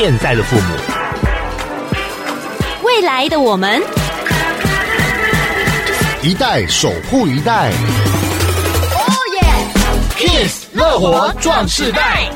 [0.00, 0.76] 现在的父母，
[2.84, 3.82] 未来的我们，
[6.22, 7.72] 一代守护一代。
[8.92, 9.42] 哦耶
[10.16, 12.30] ！Kiss 乐活壮世代。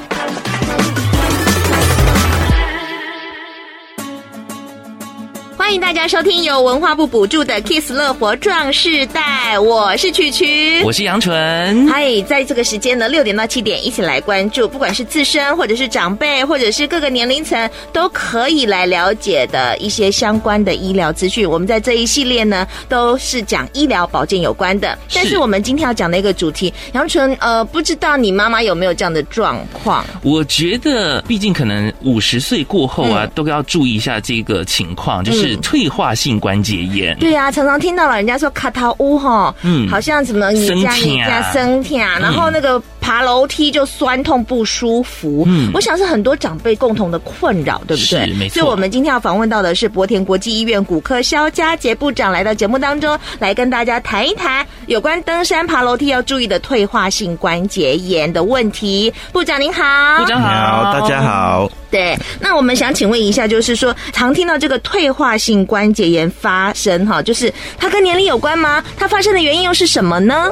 [5.63, 11.89] 欢迎大家收听由文化部补助的《Kiss 乐活壮世代》，我是曲曲，我是杨纯。
[11.89, 21.49] 嗨，在这个时间呢，六点到七点，一起来关注，不管是自身或者是长辈，或者是各个年龄层，都可以来了解的一些相关的医疗资讯。
[21.49, 24.99] 我们在这一系列呢，都是讲医疗保健有关的。
[25.15, 30.05] 但是我们今天要讲的一个主题，杨纯，呃，不知道你妈妈有没有这样的状况？
[30.23, 35.53] 我觉得，毕竟可能五十岁过后啊，嗯、都要注意一下这个情况，就是。
[35.63, 48.33] 退化性关节炎，对呀、啊，常常听到老人家说卡塔乌哈，嗯，好像什么你家你家生疼，然后那个爬楼梯就酸痛不舒服，嗯，我想是很多长辈共同的困扰，对不对？
[48.33, 48.55] 没错。
[48.55, 59.13] 所以我们今天要访问到的是博田国际医院骨科肖佳杰部长来到节目当中，来跟大家谈一谈有关登山爬楼梯要注意的退化性关节炎的问题。
[59.31, 61.71] 部长您好，部长好，大家好。
[61.91, 68.83] 对，那我们想请问一下，就是说常听到这个退化性关节炎发生，哈，就是它跟年龄有关吗？
[68.97, 70.49] 它发生的原因又是什么呢？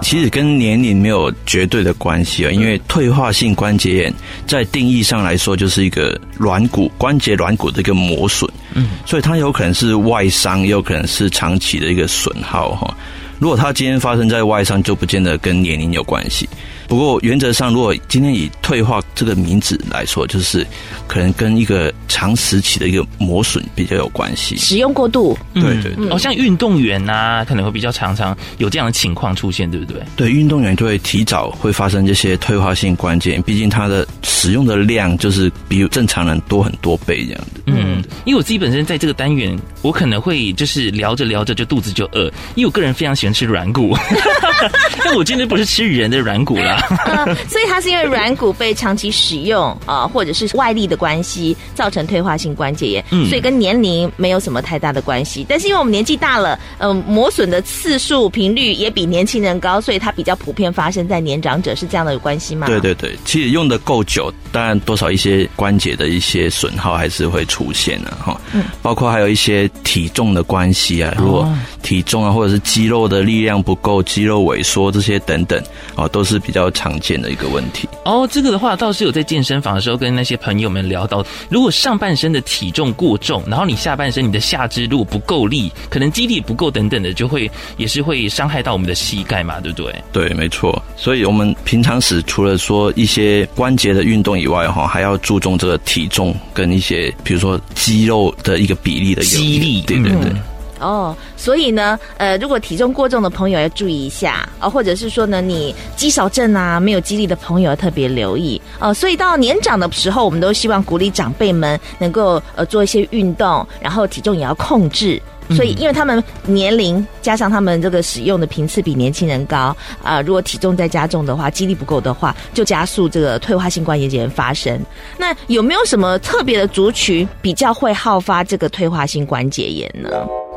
[0.00, 4.14] 其实跟年龄没有绝对的关系啊，因为退化性关节炎
[4.46, 12.94] 在定义上来说，就是一个软骨关节软骨的一个磨损，嗯，所以它有可能是外伤，也有可能是长期的一个损耗，哈。
[13.38, 16.46] 如果它今天发生在外伤，就不见得跟年龄有关系。
[16.86, 20.66] 不过原则上，如果今天以退化这个名字来说，就是
[21.06, 24.56] 可能跟一个长时期的一个磨损比较有关系。
[24.56, 26.08] 使用过度，对对对。
[26.10, 30.02] 哦，像运动员呐、啊，可能会比较常常有这样的情况出现，对不对？
[30.16, 37.60] 对，运动员就会提早会发生这些退化性关节炎，毕竟他的使用的量就是比正常人多很多倍这样的。
[37.66, 43.96] 嗯，因为我自己本身在这个单元，我可能会就是聊着聊着就肚子就饿，因为我个人非常喜欢吃软骨，
[45.04, 46.73] 但我今天不是吃人的软骨啦。
[47.06, 53.04] 呃， 所以它是因为软骨被长期使用啊、呃，或者是外力的关系，造成退化性关节炎。
[53.10, 55.44] 嗯，所以跟年龄没有什么太大的关系。
[55.48, 62.66] 但是因为我们年纪大了，嗯、呃，磨损的次数频率也比年轻人高，所以它比较普遍发生在年长者，是这样的有关系吗？
[62.66, 68.40] 对对对，其实用的够久，当然多少一些关节的一些损耗还是会出现的哈。
[68.52, 71.48] 嗯，包括还有一些体重的关系啊，如果
[71.82, 75.62] 体重啊，或者是肌肉的力量不够，肌肉萎缩这些等等，
[75.94, 77.88] 啊，都是比较常见的一个问题。
[78.04, 89.94] 哦，这个的话倒是有在健身房的时候跟那些朋友们聊到，如果上半身的体重过重，然后你下半身你的下肢如果不够力，可能肌力不够等等的，就会也是会伤害到我们的膝盖嘛，对不对？
[90.12, 90.82] 对，没错。
[90.96, 100.32] 所以我们平常时除了说一些关节的运动以外，哈，还要注重这个体重跟一些比如说肌肉的一个比例的肌力，对对对。
[100.80, 108.94] 哦，所以呢，呃，如果体重过重的朋友要注意一下啊，或者是说呢，你肌少症啊，没有肌力的朋友要特别留意哦。
[108.94, 115.20] 所以到年长的时候，我们都希望鼓励长辈们能够呃做一些运动，然后体重也要控制。
[115.50, 124.80] 所以，因为他们年龄加上他们这个使用的频次比年轻人高啊，呃，如果体重再加重的话，肌力不够的话，就加速这个退化性关节炎发生。
[125.18, 130.08] 那有没有什么特别的族群比较会好发这个退化性关节炎呢？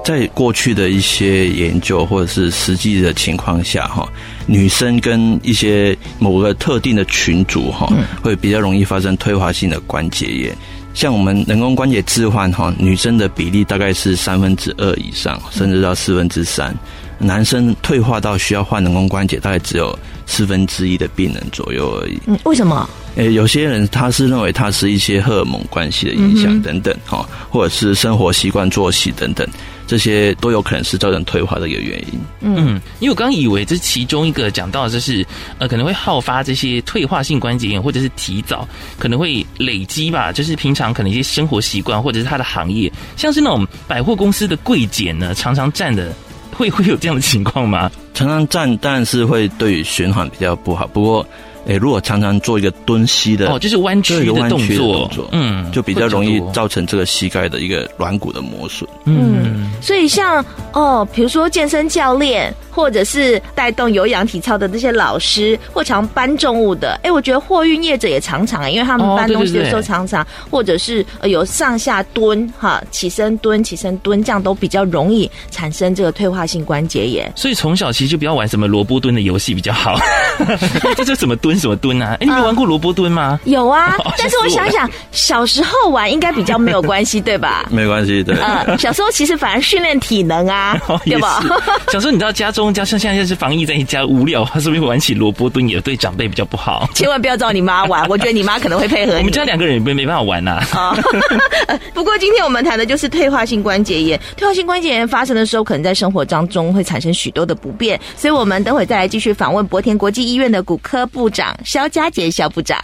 [0.07, 4.07] 在过去的一些研究或者是实际的情况下，哈，
[4.45, 7.91] 女生跟一些某个特定的群组，哈，
[8.23, 10.56] 会比较容易发生退化性的关节炎。
[10.94, 16.73] 像我们人工关节置换，哈，女生的比例大概是三分之二以上，甚至到四分之三。
[17.19, 22.17] 男生退化到需要换人工关节，大概只有四分之一的病人左右而已。
[22.28, 22.90] 嗯，为什么？
[23.17, 29.46] 诶、欸，有些人他是认为他是一些荷尔蒙关系的影响等等，哈，或者是生活习惯、作息等等，
[29.88, 32.20] 这些都有可能是造成退化的一个原因。
[32.42, 35.25] 嗯，因为我刚以为这是其中一个讲到的就是
[35.58, 38.68] 呃，可能会好发这些退化性关节炎，或者是提早
[39.00, 46.14] 可能会累积吧，就是平常可能一些生活习惯，或者是他的行业，像是那种百货公司的柜姐呢，常常站的。
[46.56, 47.91] 会会有这样的情况吗？
[48.16, 50.88] 常常站，但是会对循环比较不好。
[50.88, 51.28] 不过，
[51.67, 58.90] 诶，如果常常做一个蹲膝的，哦，就是弯曲的动作，动作嗯，就比较容易造成这个膝盖的一个软骨的磨损。
[59.06, 60.44] 嗯，所以像
[60.74, 62.53] 哦，比如说健身教练。
[62.78, 77.34] 或者是带动有氧体操的这些老师，或常搬重物的，哎，我觉得货运业者也常常，因为他们搬东西的时候常常，或者是有上下蹲哈，起身蹲、起身蹲，这样都比较容易产生这个退化性关节炎。
[77.35, 80.00] 所以从小其实就不要玩什么萝卜蹲的游戏比较好，
[80.96, 82.16] 这就怎么蹲什么蹲啊？
[82.20, 83.40] 哎，你没玩过萝卜蹲吗？
[83.46, 87.66] 有啊， 但是我想想，小时候玩应该比较没有关系，对吧？
[87.73, 88.35] 没关系，对。
[88.35, 91.44] 嗯，小时候其实反而训练体能啊，对吧？
[91.91, 96.90] 小时候你知道家中家像现在是防疫在家无聊，他 是不是会玩起萝卜蹲，也对长辈比较不好？
[96.93, 99.19] 千万不要找你妈玩，我觉得你妈可能会配合你。
[99.19, 100.61] 我们家两个人也没没办法玩呐。
[100.73, 100.96] 啊，
[101.93, 104.19] 不过今天我们谈的就是退化性关节炎。
[104.35, 112.78] 退化性关节炎发生的时候，可能在生活当中会产生许多的不便，所以我们等会再来继续访问博田国际医院的骨科部长肖佳杰肖部长。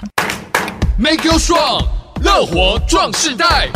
[0.98, 1.84] Make you strong，
[2.24, 3.68] 乐活壮世代。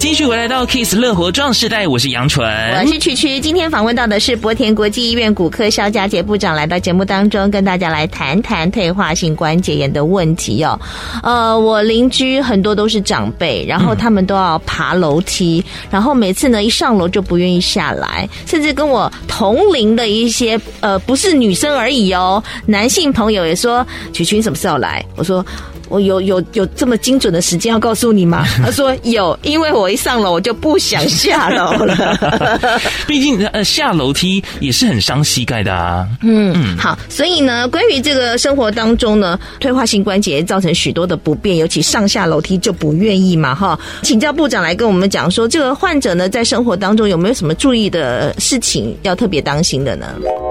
[0.00, 2.42] 继续回来到 Kiss 乐活壮世代，我是杨纯，
[2.80, 3.38] 我是曲曲。
[3.38, 10.80] 今天访问到的是博田国际医院骨科萧佳杰部长，来到节目当中，跟大家来谈谈退化性关节炎的问题哦。
[11.22, 25.44] 呃，我邻居很多都是长辈，然后他们都要爬楼梯，然后每次呢一上楼就不愿意下来，甚至跟我同龄的一些呃不是女生而已哦，男性朋友也说：“曲曲，你什么时候来？”我说。
[25.90, 28.46] 我有有有这么精准的时间要告诉你吗？
[28.64, 32.80] 他说有，因为我一上楼我就不想下楼了。
[33.08, 36.08] 毕竟呃下楼梯也是很伤膝盖的啊。
[36.22, 43.76] 嗯嗯，好，所以呢，关于这个生活当中呢，退化性关节造成许多的不便，尤其上下楼梯就不愿意嘛哈。
[44.02, 50.06] 请教部长来跟我们讲说，这个患者呢在生活当中有没有什么注意的事情要特别当心的呢？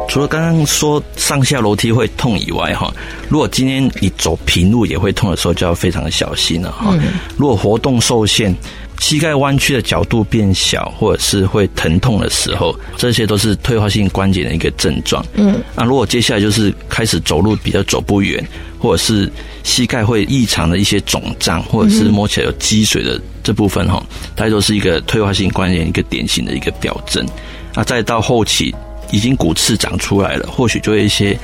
[0.10, 2.94] 除了刚刚说上下楼梯会痛以外哈，
[3.30, 5.29] 如果今天你走平路也会痛。
[5.30, 6.98] 的时候就要非常的小心了哈。
[7.38, 8.54] 如果活动受限，
[9.00, 15.26] 膝盖弯曲的角度变小，或者是会疼痛的时候，这些都是退化性关节的一个症状。
[15.36, 18.46] 嗯，那如果接下来就是开始走路比较走不远，
[18.78, 19.32] 或者是
[19.64, 24.04] 膝盖会异常的一些肿胀，或者是摸起来有积水的这部分哈，
[24.36, 27.26] 大概都是一个退化性关节一个典型的一个表征。
[27.74, 28.76] 那再到后期
[29.12, 31.38] 已经骨刺长出来了，或许就会一些。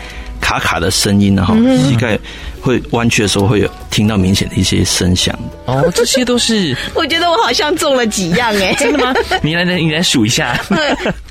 [0.45, 2.19] 卡卡的声音，然后膝盖
[2.61, 5.35] 会弯曲的时候，会有听到明显的一些声响。
[5.65, 6.77] 哦，这些都是。
[6.93, 9.11] 我觉得我好像中了几样哎， 真的吗？
[9.41, 10.55] 你来来，你来数一下。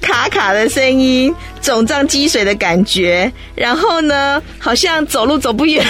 [0.00, 1.32] 卡卡的声音，
[1.62, 5.86] 肿胀积水的感觉，然后呢，好像走路走不远。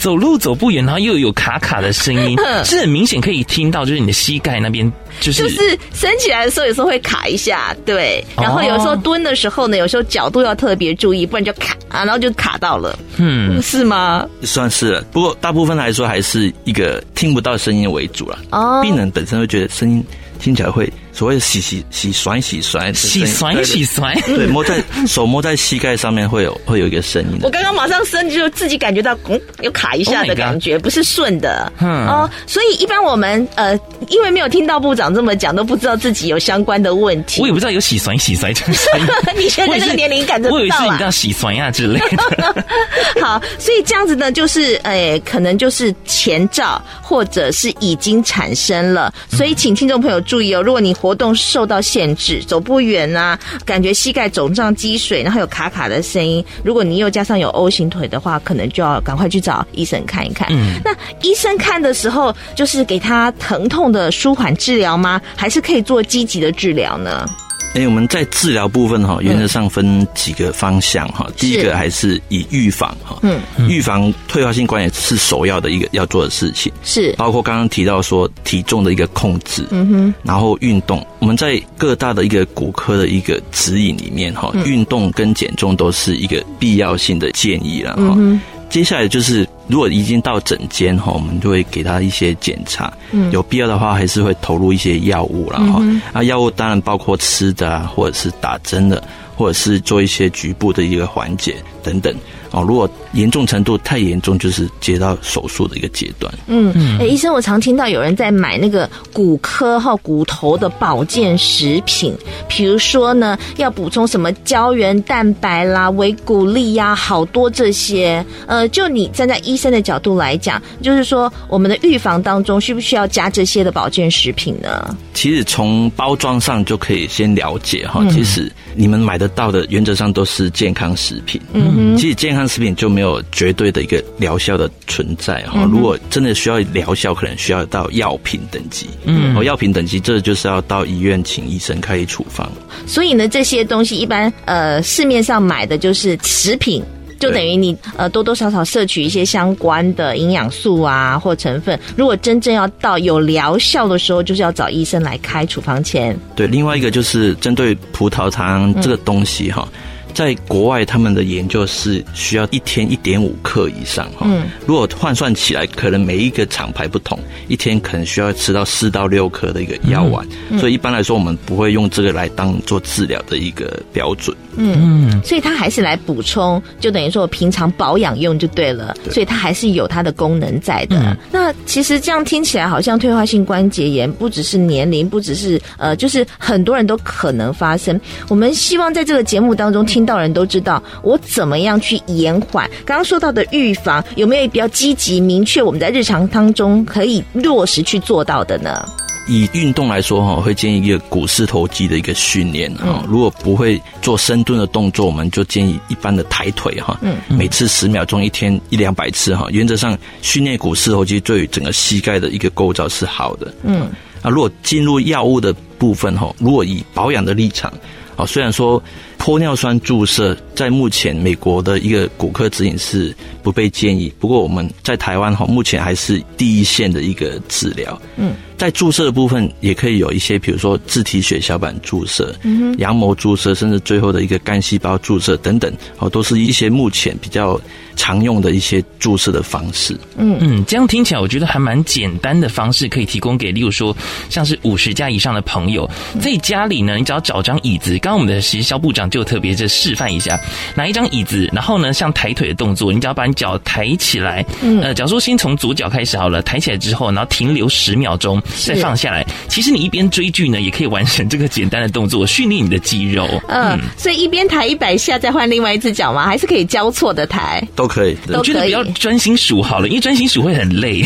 [0.00, 4.90] 走路走不远，然后又有卡卡的声音， 是很明显可以听到，就是你的膝盖那边。
[5.20, 8.24] 就是就是升起来的时候，有时候会卡一下，对。
[8.38, 12.98] 然后有时候蹲的时候呢，有时候角度要特别注意，不然就卡啊，然后就卡到了。
[13.18, 14.26] 嗯，是吗？
[14.42, 18.38] 算是了，不过大部分来说还是一个听不到声音为主了。
[18.52, 20.02] 哦，病人本身会觉得声音
[20.38, 20.90] 听起来会。
[21.12, 27.38] 所谓洗洗洗甩洗甩洗甩洗甩，对，摸在 手摸在膝盖上面会有会有一个声音。
[27.42, 31.70] 我刚刚马上伸，就自己感觉到嗯，有卡一下的感觉，不是顺的。
[31.80, 33.78] 嗯哦，所以一般我们呃，
[34.08, 37.40] 因为没有听到部长这么讲，都不知道自己有相关的问题。
[37.40, 39.06] 我也不知道有洗甩洗甩这个声音。
[39.36, 42.64] 你现在这个年龄感觉到，我以为是你这洗甩呀之类的。
[43.20, 49.12] 好，所以这样子呢，就是呃，可能就是前兆，或者是已经产生了。
[49.30, 56.44] 所以请听众朋友注意哦，如果你活活动受到限制，走不远啊，感觉膝盖肿胀积水，然后有卡卡的声音。
[56.62, 60.46] 如果你又加上有 O 型腿的话，可能就要赶快去找医生看一看。
[60.52, 65.20] 嗯，那医生看的时候，就是给他疼痛的舒缓治疗吗？
[65.34, 67.28] 还是可以做积极的治疗呢？
[67.72, 71.26] 哎，我们在治疗部分哈，原则上分几个方向哈。
[71.28, 76.72] 嗯、第一个还是以预防哈，嗯，预防退化性关节是首要的一个要做的事情。
[76.82, 88.14] 是，包括刚刚提到说体重的一个控制，嗯哼，然后运动，我们在各大的一个骨科的一个指引里面哈，运动跟减重都是一个必要性的建议了哈。
[88.16, 95.78] 嗯接下来就是，如果已经到诊间哈，我们就会给他一些检查，嗯，有必要的话还是会投入一些药物了哈。
[95.80, 99.02] 嗯、啊，药物当然包括吃的啊，或者是打针的，
[99.36, 102.12] 或者是做一些局部的一个缓解等等。
[102.50, 106.32] 哦，如果严重程度太严重，就是接到手术的一个阶段。
[106.46, 112.14] 嗯嗯，哎、欸，医生，我常听到有人在买那个骨科哈骨头的保健食品，
[112.48, 118.24] 比如说呢，要补充什么胶原蛋白啦、维骨力呀，好多这些。
[118.46, 124.96] 呃，就你站在医生的角度来讲，就是说我们的预防当中需不需要加这些的保健食品呢？
[125.14, 131.40] 其实从包装上就可以先了解哈，嗯、其实你们买得到的原则上都是健康食品。
[131.52, 135.68] 嗯嗯，其实健康食品就没有绝对的一个疗效的存在哈。
[135.70, 138.86] 如果真的需要疗效，可能需要到药品等级。
[139.04, 142.50] 嗯，哦，药品等级这就是要到医院请医生开处方。
[142.86, 146.82] 所以呢，这些东西一般呃市面上买的就是食品。
[147.18, 156.18] 就等于你呃多多少少摄取一些相关的营养素啊或成分，如果真正要到有疗效的时候，就是要找医生来开处方签。
[156.34, 159.68] 对，另外一个就是针对葡萄糖这个东西哈。
[159.70, 164.26] 嗯在国外，他们的研究是需要一天一点五克以上哈。
[164.28, 170.26] 嗯，如果换算起来，可能每一个厂牌不同，一天可能需要吃到四到六颗的一个药丸。
[170.50, 174.36] 嗯，所以一般来说，我们不会用这个来当做治疗的一个标准。
[174.56, 178.92] 嗯嗯，所以它还是来补充，就等于说我平常保养用就对了。
[179.04, 180.96] 对，所以它还是有它的功能在的。
[180.96, 187.98] 嗯，那其实这样听起来，好像退化性关节炎不只是年龄，不只是呃，就是很多人都可能发生。
[188.28, 190.00] 我们希望在这个节目当中听。
[190.00, 192.66] 听到人都知道我怎么样去延缓。
[192.86, 195.62] 刚刚说到的预防，有没有比较积极、明确？
[195.62, 198.82] 我们在日常当中可以落实去做到的呢？
[199.26, 202.72] 以运动来说，哈，会建议一个股四头肌的一个训练。
[202.74, 206.80] 哈，如果不会做深蹲的动作，我们就建议一般的抬腿。
[206.80, 209.34] 哈，嗯，每次十秒钟，一天一两百次。
[209.36, 213.54] 哈，原则上训练股四头肌对于整个膝盖的一个构造是好的。
[213.62, 213.90] 嗯，
[214.22, 217.72] 啊，如果进入药物的部分，哈，如果以保养的立场，
[218.16, 218.82] 啊，虽然说。
[219.20, 228.00] 玻尿酸注射在目前美国的一个骨科指引是不被建议，不过我们在台湾哈，目前还是第一线的一个治疗。
[228.16, 228.32] 嗯。
[228.60, 232.34] 在注射的部分，也可以有一些，比如说自体血小板注射、
[232.76, 237.58] 羊膜注射，甚至最后的一个干细胞注射等等，哦，都是一些目前比较
[237.96, 239.98] 常用的一些注射的方式。
[240.18, 243.96] 嗯嗯，这样听起来，我觉得还蛮简单的方式，可以提供给，例如说，
[244.28, 245.88] 像是五十加以上的朋友，
[246.20, 247.92] 在家里呢，你只要找张椅子。
[248.00, 250.38] 刚刚我们的实习肖部长就特别的示范一下，
[250.74, 254.44] 拿一张椅子，然后呢，像抬腿的动作，你只要把你脚抬起来，
[254.82, 258.42] 呃，假如说先从左脚开始好了，抬起来之后，然后停留十秒钟。
[258.66, 263.26] 再放下来，其实你一边追剧呢，也可以完成这个简单的动作， 训练你的肌肉。
[263.48, 266.26] 嗯，嗯，所以一边抬一百下，再换另外一只脚吗？
[266.26, 267.62] 还是可以交错的抬？
[267.74, 268.16] 都可以。
[268.28, 271.02] 我觉得比较专心数好了，因为专心数会很累。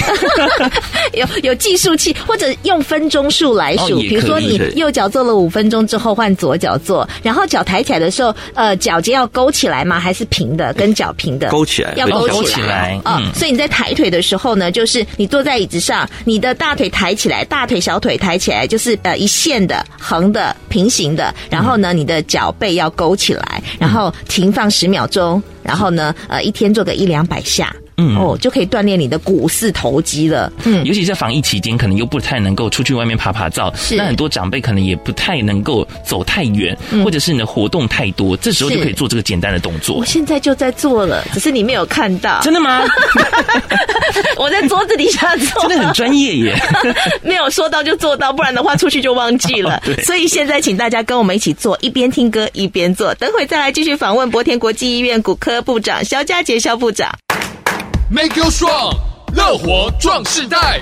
[1.15, 4.01] 有有计数器，或者用分钟数来数。
[4.01, 9.99] 比如说你右脚做了五分钟之后，换左脚做，然后脚抬起来的时候，呃，脚尖要勾起来吗？
[10.01, 10.73] 还是平的？
[10.75, 11.49] 跟脚平的？
[11.49, 13.01] 勾起来，要勾起来。
[13.05, 17.34] 嗯，所以你在抬腿的时候呢，就是你坐在椅子上，你的大腿抬起来。
[17.43, 21.35] 大腿、小腿抬起来，就是呃一线的、横的、平行的。
[21.49, 25.43] 然后呢，你的脚背要勾起来，然后停放十秒钟。
[25.63, 27.75] 然后呢，呃，一天做个一两百下。
[27.97, 30.53] 嗯哦，就可以锻炼你的股四头肌了。
[30.65, 33.73] 嗯，尤其在防疫期间，可能又不太能够出去外面爬爬照。
[33.77, 39.97] 是，那很多长辈可能也不太能够走太远，嗯、或者是你的活动太多，这时候就可以做这个简单的动作。
[39.97, 42.41] 我现在就在做了，只是你没有看到。
[42.41, 42.83] 真的吗？
[44.39, 46.55] 我在桌子底下做，真的很专业耶。
[47.23, 49.81] 没有说到就做到，不然的话出去就忘记了。
[49.87, 53.15] 对，所以现在请大家跟我们一起做，一边听歌一边做。
[53.15, 57.11] 等会再来继续访问博田国际医院骨科部长肖佳杰肖部长。
[58.15, 58.97] Make you strong，
[59.35, 60.81] 乐活壮世代。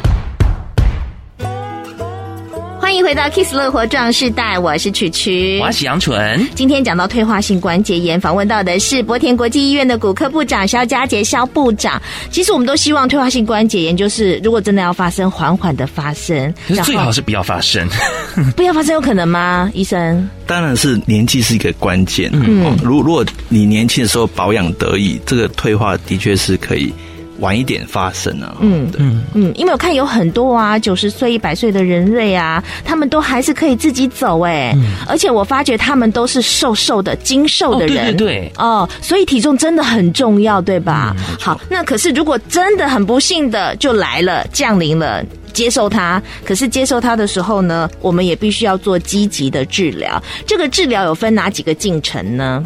[2.78, 6.46] 欢迎回到 Kiss 乐活壮世代，我是曲曲，我是杨纯。
[6.54, 12.00] 今天讲到退化性关节炎，访问到的是博田国际医院的骨科部长肖佳杰肖部长。
[12.30, 16.52] 其实我们都希望退化性关节炎就是，如果真的要发生，缓缓的发生，
[16.84, 17.88] 最好是不要发生。
[18.54, 19.70] 不要发生有可能吗？
[19.72, 20.28] 医生？
[20.46, 22.28] 当然是年纪是一个关键。
[22.34, 26.92] 嗯，如果如果你年轻的时候保养得宜，这个退化的确是可以。
[27.38, 41.16] 晚一点发生啊，嗯嗯嗯，因为我看有很多啊，九十岁、一百岁的人类啊，他们都还是可以自己走哎、欸，嗯、而且我发觉他们都是瘦瘦的、精瘦的人，哦、对对对，哦，所以体重真的很重要，对吧？
[41.18, 45.24] 嗯、好，那可是如果真的很不幸的就来了，降临了。
[45.52, 50.20] 接受它，可是接受它的时候呢，我们也必须要做积极的治疗。
[50.46, 52.64] 这个治疗有分哪几个进程呢？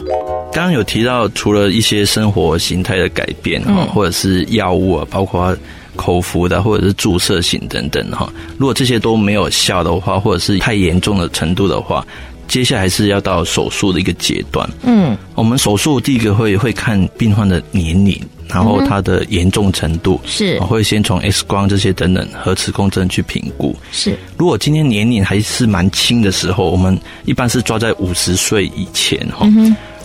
[0.53, 5.55] 刚刚有提到，除了一些生活形态的改变哈，嗯、或者是药物啊，包括
[5.97, 8.33] 口服的或者是注射型等等哈。
[8.57, 12.07] 如果这些都没有效的话，或者是太严重的程度的话，
[12.49, 14.69] 接下来是要到手术的一个阶段。
[14.85, 18.19] 嗯，我们手术第一个会会看病患的年龄。
[18.49, 23.75] 然后它的严重程度是，会先从 X 光这些等等核磁共振去评估。
[23.93, 29.47] 是，如果今天年龄还是蛮轻的时候，我们一般是抓在五十岁以前哈。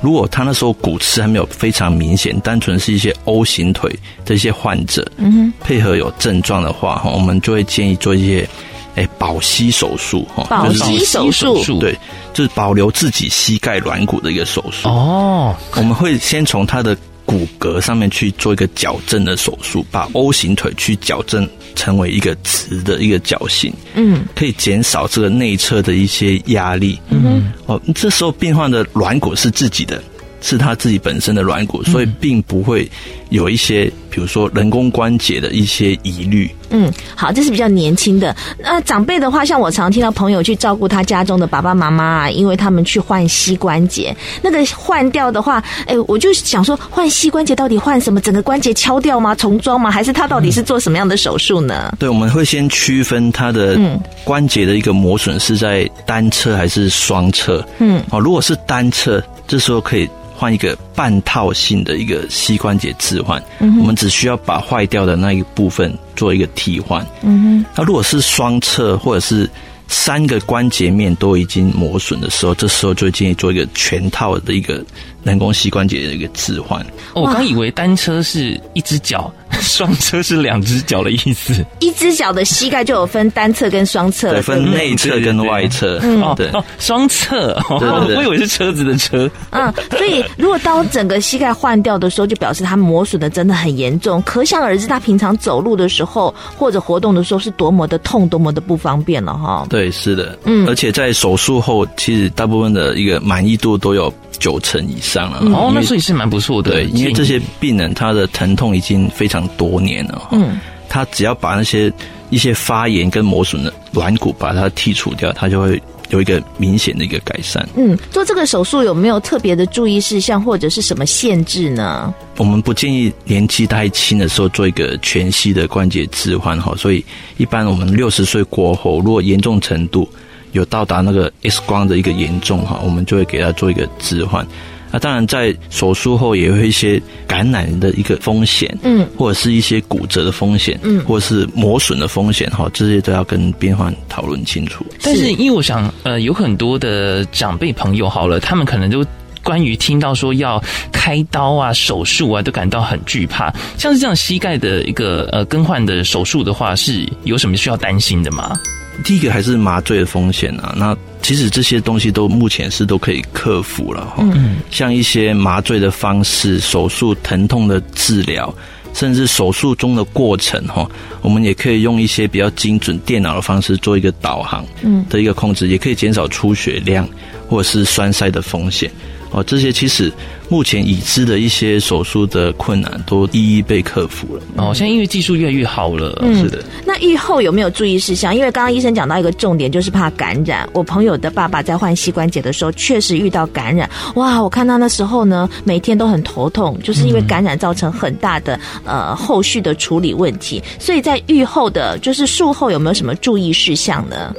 [0.01, 3.95] 如果他那时候骨刺还没有非常明显，单纯是一些 O 型腿
[4.25, 8.49] 的一些患者，嗯哼，配合有症状的话哈，我们就会建议做一些
[8.95, 11.95] 哎保膝手术哈，保膝手术对，
[12.33, 15.55] 就是保留自己膝盖软骨的一个手术哦。
[15.75, 16.97] 我们会先从他的
[17.31, 30.03] 骨骼上面去做一个矫正的手术，把 O 型腿去矫正成为一个直的一个脚型，嗯，可以减少这个内侧的一些压力，嗯，哦，这时候病患的软骨是自己的。
[30.43, 32.89] 是他自己本身的软骨，所以并不会
[33.31, 36.49] 有一些，比如说人工关节的一些疑虑。
[36.69, 38.35] 嗯，好，这是比较年轻的。
[38.59, 48.19] 那长辈的话，像我常听到朋友去照顾他家中的爸爸妈妈啊，因为他们去换膝关节，那个换掉的话，哎，我就想说，换膝关节到底换什么？
[48.19, 49.33] 整个关节敲掉吗？
[49.33, 49.89] 重装吗？
[49.89, 51.89] 还是他到底是做什么样的手术呢？
[51.93, 53.79] 嗯、对，我们会先区分他的
[54.25, 57.65] 关节的一个磨损是在单侧还是双侧。
[57.79, 60.09] 嗯，哦，如果是单侧，这时候可以。
[60.33, 67.05] 换一个半套性的一个膝关节置换，嗯、我们只需要把坏掉的那一部分做一个替换。
[67.21, 69.49] 嗯哼，那如果是双侧或者是
[69.87, 74.83] 三个关节面都已经磨损的时候，这时候就建议做一个全套的一个
[75.23, 76.81] 人工膝关节的一个置换。
[77.13, 79.31] 哦，我刚以为单车是一只脚。
[79.59, 85.99] 双侧是两只脚的意思，一只脚的膝盖就有分单侧跟双侧，对，分内侧跟外侧。
[86.01, 89.29] 嗯，对哦，双侧，我以为是车子的车。
[89.49, 99.65] 嗯，所以如果当整个膝盖换掉的时候，就表示它磨损的真的很严重，可想而知，他平常走路的时候或者活动的时候是多么的痛，多么的不方便了哈。
[99.69, 105.39] 对，是的，嗯，而且在手术后，其实大部分的一个满意度都有九成以上了。
[105.55, 106.71] 哦，那所以是蛮不错的。
[106.71, 109.40] 对，因为这些病人他的疼痛已经非常。
[109.57, 111.91] 多年了，嗯，他只要把那些
[112.29, 117.67] 一些发炎跟磨损的软骨把它剔除掉，它就会有一个明显的一个改善。
[117.75, 122.13] 嗯，做这个手术有没有特别的注意事项或者是什么限制呢？
[122.37, 127.03] 我们不建议年纪太轻的时候做一个全息的关节置换哈，所以
[127.37, 130.07] 一般我们六十岁过后，如果严重程度
[130.51, 134.45] 有到达那个 X 光的一个严重哈，我们就会给他做一个置换。
[134.91, 144.85] 那当然，在手术后也会有一些感染的一个风险，嗯，或者是一些骨折的风险，嗯，或者是磨损的风险，哈，这些都要跟病患讨论清楚。
[145.01, 149.05] 但是，因为我想，呃，有很多的长辈朋友，好了，他们可能就
[149.43, 153.51] 关于听到说要开刀啊、手术啊，都感到很惧怕。
[153.77, 158.59] 像是这样膝盖的一个呃更换的手术的话，是有什么需要担心的吗？
[159.03, 160.97] 第一个还是麻醉的风险啊，那。
[161.23, 168.51] 其实这些东西都目前是都可以克服了哈，嗯，像一些麻醉的方式、手术疼痛的治疗，
[168.95, 170.89] 甚至手术中的过程哈，
[171.21, 177.07] 我们也可以用一些比较精准电脑的方式做一个导航，嗯，的一个控制，也可以减少出血量
[177.47, 178.91] 或者是栓塞的风险。
[179.31, 180.11] 哦，这些其实
[180.49, 184.41] 目前已知的一些手术的困难都一一被克服了。
[184.57, 186.61] 哦，现在因为技术越来越好了，嗯，是的。
[186.85, 188.35] 那愈后有没有注意事项？
[188.35, 190.67] 因为刚刚医生讲到一个重点，就是怕感染。
[190.73, 193.89] 我朋友的爸爸在换膝关节的时候，确实遇到感染。
[194.15, 200.61] 哇，我看他那时候呢，每天都很头痛，就是因为感染造成很大的呃后续的处理问题。
[200.77, 204.33] 所以在愈后的，就是术后有没有什么注意事项呢？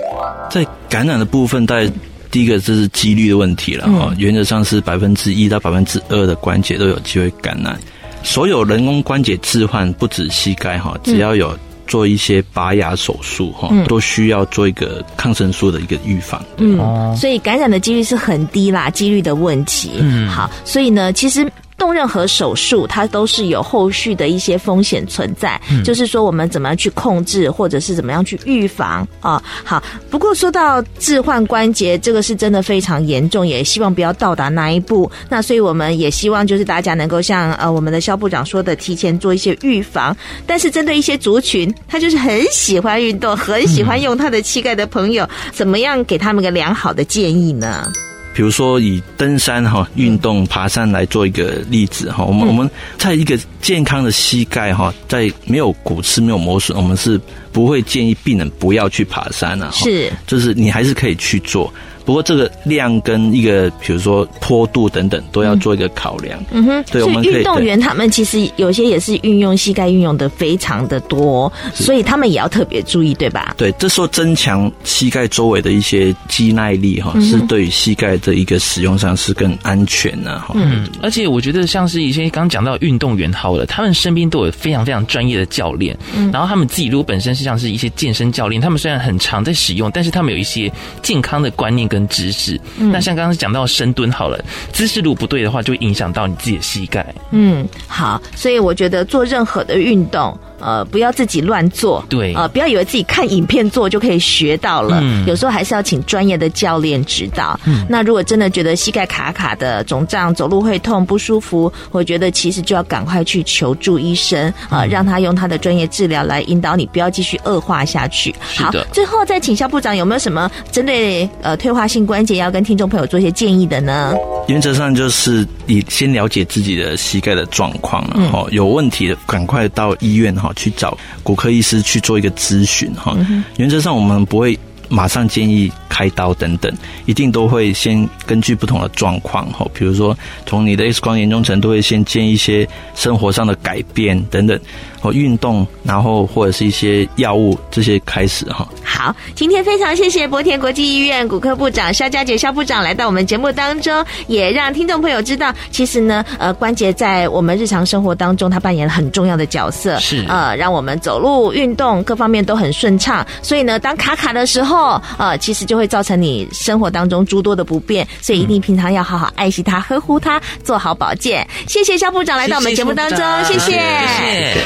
[0.51, 1.91] 在感染的部分，在
[2.33, 7.79] 第一个就是几率的问题了哈，原则上是百分之一到百分之二的关节都有机会感染。
[8.25, 16.43] 所有人工关节置换不止膝盖哈，只要有做一些拔牙手术哈，都需要做一个抗生素的一个预防。
[16.57, 19.93] 嗯，所以感染的几率是很低啦，几率的问题。
[20.01, 21.47] 嗯，好，所以呢，其实。
[21.83, 25.61] 动任何手术，它都是有后续的一些风险存在。
[25.69, 29.43] 嗯，就是说我们怎么样去控制，或者是怎么样去预防啊，哦？
[29.65, 35.11] 好，不过说到置换关节，这个是真的非常严重，也希望不要到达那一步。
[35.29, 40.17] 那所以我们也希望就是大家能够像呃我们的肖部长说的，提前做一些预防。
[40.47, 47.91] 但是针对一些族群，他就是很喜欢运动，很喜欢用他的膝盖的朋友，怎么样给他们个良好的建议呢？
[48.35, 52.69] 比如说以登山哈运动爬山来做一个例子哈，我们我们
[52.99, 57.21] 在一个健康的膝盖哈，在没有骨刺没有磨损，我们是
[57.53, 61.73] 不会建议病人不要去爬山啊，是，就是你还是可以去做。
[62.05, 66.43] 不过这个量跟一个，比如说坡度等等，都要做一个考量。
[66.51, 67.23] 嗯哼，对，我们。
[67.23, 73.55] 运动员他们其实有些也是运用膝盖运用的非常的多，所以他们也要特别注意，对吧？
[73.57, 80.53] 对，这时候增强膝盖周围的一些肌耐力哈，是对于膝盖的一个使用上是更安全的哈。
[80.57, 90.71] 嗯，而且我觉得像是一些刚刚讲到运动员好了，他们身边都有非常非常专业的教练，嗯，然后他们自己如果本身是像是一些健身教练，他们虽然很常在使用，但是他们有一些
[91.03, 91.89] 健康的观念。
[91.93, 97.15] 跟知识，那像刚刚讲到深蹲好了，姿势如果不对的话，就会影响到你自己的膝盖。
[97.33, 100.35] 嗯，好，所以我觉得做任何的运动。
[100.63, 107.59] 呃，不要自己乱做，对，呃，不要以为自己看影片做就可以学到了，嗯、有时候还是要请专业的教练指导。
[107.65, 118.35] 嗯，那如果真的觉得膝盖卡卡的肿胀，走路会痛不舒服，我觉得其实就要赶快去求助医生啊、呃，让他用他的专业治疗来引导你，不要继续恶化下去。
[118.57, 124.15] 好，最后再请萧部长有没有什么针对呃退化性关节要跟听众朋友做一些建议的呢？
[124.49, 133.17] 原则上就是你先了解自己的膝盖的状况，然后有问题的赶快到医院哈去找骨科医师去做一个咨询哈。
[133.57, 134.59] 原则上我们不会
[134.93, 136.71] 马上建议开刀等等，
[137.07, 144.59] 一定都会先根据不同的状况哈，比如说从你的 X 光严重程度会先建议一些生活上的改变等等。
[145.05, 148.65] 哦运动，然后或者是一些药物这些开始哈。
[148.85, 153.93] 好，今天非常谢谢博田国际医院骨科部长肖佳杰肖部长来到我们节目当中，
[154.29, 163.27] 也让听众朋友知道，其实呢，呃，关节在我们日常生活当中，它扮演了很重要的角色，是呃，让我们走路、运动各方面都很顺畅。
[163.43, 164.82] 所以呢，当卡卡的时候，
[165.19, 171.47] 呃，其实就会造成你生活当中诸多的不便，所以一定平常要好好爱惜它、呵护它，做好保健。
[171.69, 173.59] 谢谢肖部长来到我们节目当中，谢谢。
[173.59, 174.65] 谢谢谢谢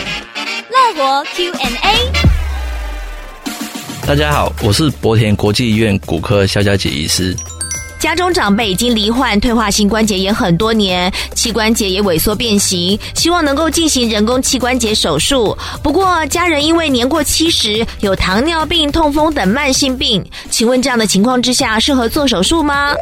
[0.68, 2.10] 乐活 Q&A，
[4.06, 7.34] 大家好，我是博田国际医院骨科肖佳杰医师。
[7.98, 15.56] 家中长辈已经罹患退化性关节炎很多年，膝关节也萎缩变形，希望能够进行人工膝关节手术。
[15.82, 22.94] 不过，家人因为年过七十，有糖尿病、痛风等慢性病，请问这样的情况之下，适合做手术吗？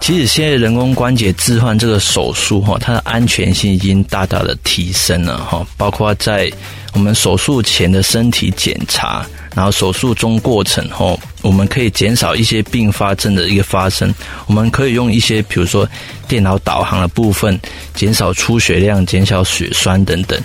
[0.00, 6.50] 其实现在人工关节置换这个手术哈，它的安全性已经大大的提升了哈，包括在
[6.94, 9.26] 我们手术前的身体检查。
[9.56, 14.14] 然后手术中过程后，我们可以减少一些并发症的一个发生。
[14.46, 15.88] 我们可以用一些，比如说
[16.28, 17.58] 电脑导航的部分，
[17.94, 20.38] 减少出血量，减少血栓等等。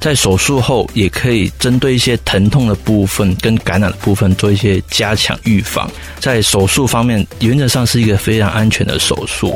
[0.00, 5.90] 在手术后，也可以针对一些疼痛的部分跟感染的部分做一些加强预防。
[6.18, 9.54] 在手术方面，原则上是一个非常安全的手术。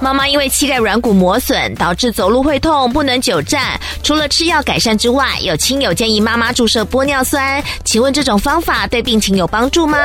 [0.00, 3.80] 妈妈因为膝盖软骨磨损，导致走路会痛，不能久站。
[4.02, 7.62] 除了吃药改善之外，有亲友建议妈妈注射玻尿酸。
[7.84, 9.98] 请问这种方法对病情有帮助吗？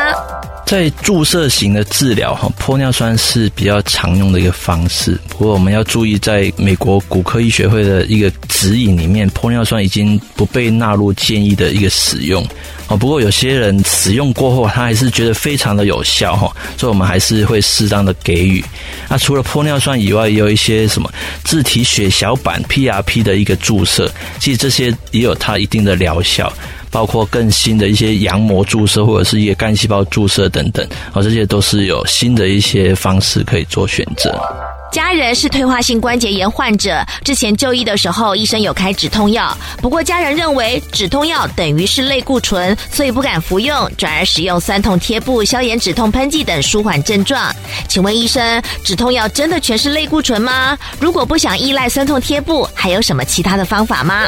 [0.65, 5.19] 在注射型的治疗，哈，玻尿酸是比较常用的一个方式。
[5.29, 12.45] 不过我们要注意，在美国骨科医学会的一个指引里面，玻尿酸已经不被纳入建议的一个使用。
[12.89, 18.63] 哦，不过有些人使用过后，他还是觉得非常的有效哈，所以我们还是会适当的给予。
[19.09, 21.11] 那除了玻尿酸以外，也有一些什么
[21.43, 26.51] 自体血小板 PRP 的一个注射，其实这些也有它一定的疗效，
[26.89, 34.33] 包括更新的一些羊膜注射或者是一些干细胞注射等等，哦，这些都是有新的一些方式可以做选择。
[34.91, 39.55] 家人是退化性关节炎患者，之前就医的时候，医生有开止痛药。
[39.81, 47.53] 不过家人认为止痛药等于是类固醇，所以不敢服用，转而使用酸痛贴布、消炎止痛喷剂等舒缓症状。
[47.87, 50.77] 请问医生，止痛药真的全是类固醇吗？
[50.99, 54.23] 如果不想依赖酸痛贴布，还有什么其他的方法吗？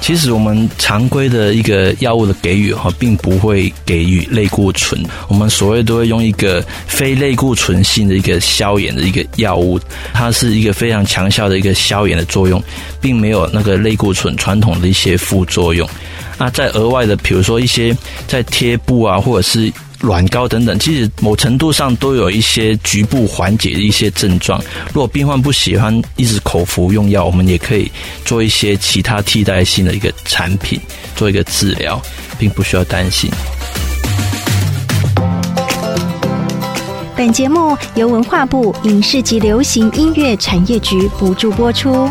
[0.00, 5.00] 其实我们常规的一个药物的给予哈，并不会给予类固醇。
[5.28, 9.78] 我们所谓都会用一个非类固醇性的一个消炎的一个药物。
[10.12, 12.62] 它是一个非常强效的一个消炎的作用，
[13.00, 15.88] 并没有那个类固醇传统的一些副作用。
[16.38, 24.62] 那在额外的，比如说一些在贴布啊，或者是软膏等等，其实某程度上都有一些局部缓解的一些症状。
[24.88, 27.90] 如果病患不喜欢一直口服用药，我们也可以
[28.24, 30.80] 做一些其他替代性的一个产品，
[31.16, 32.00] 做一个治疗，
[32.38, 33.28] 并不需要担心。
[37.18, 42.08] 本节目由文化部影视及流行音乐产业局补助播出。